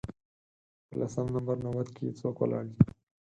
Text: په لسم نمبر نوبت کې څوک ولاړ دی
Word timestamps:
په 0.87 0.93
لسم 0.99 1.25
نمبر 1.35 1.57
نوبت 1.65 1.87
کې 1.95 2.17
څوک 2.19 2.35
ولاړ 2.39 2.63
دی 2.71 2.77